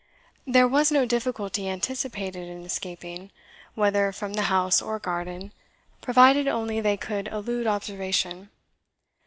[0.47, 3.29] There was no difficulty anticipated in escaping,
[3.75, 5.53] whether from the house or garden,
[6.01, 8.49] provided only they could elude observation.